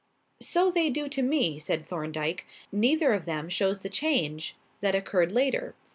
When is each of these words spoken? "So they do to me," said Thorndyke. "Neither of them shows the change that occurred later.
"So 0.39 0.71
they 0.71 0.89
do 0.89 1.07
to 1.09 1.21
me," 1.21 1.59
said 1.59 1.85
Thorndyke. 1.85 2.47
"Neither 2.71 3.13
of 3.13 3.25
them 3.25 3.49
shows 3.49 3.81
the 3.81 3.89
change 3.89 4.55
that 4.79 4.95
occurred 4.95 5.31
later. 5.31 5.75